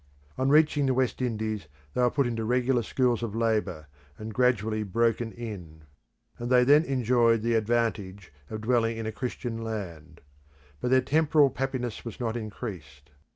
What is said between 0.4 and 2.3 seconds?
reaching the West Indies they were put